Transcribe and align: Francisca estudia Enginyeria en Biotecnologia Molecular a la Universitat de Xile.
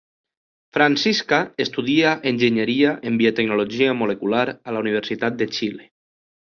Francisca 0.77 1.39
estudia 1.65 2.15
Enginyeria 2.33 2.97
en 3.11 3.21
Biotecnologia 3.23 3.95
Molecular 4.03 4.45
a 4.59 4.77
la 4.79 4.87
Universitat 4.89 5.43
de 5.45 5.55
Xile. 5.57 5.93